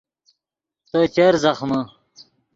تو 0.89 0.99
چر 1.13 1.33
زخمے 1.43 1.81